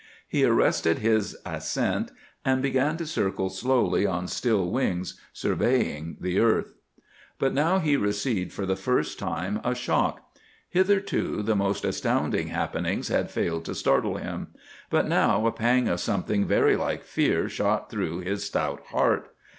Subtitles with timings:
[0.27, 2.09] He arrested his ascent,
[2.43, 6.73] and began to circle slowly on still wings, surveying the earth.
[7.37, 10.33] But now he received, for the first time, a shock.
[10.67, 14.47] Hitherto the most astounding happenings had failed to startle him,
[14.89, 19.29] but now a pang of something very like fear shot through his stout heart.